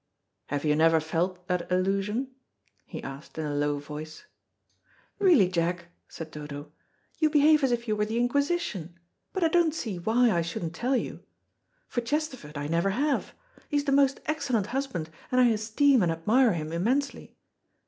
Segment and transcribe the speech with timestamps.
[0.47, 2.29] "Have you never felt that illusion?"
[2.87, 4.25] he asked, in a low voice.
[5.19, 6.71] "Really, Jack," said Dodo,
[7.19, 8.97] "you behave as if you were the inquisition.
[9.31, 11.21] But I don't see why I shouldn't tell you.
[11.87, 13.35] For Chesterford I never have.
[13.69, 17.35] He is the most excellent husband, and I esteem and admire him immensely.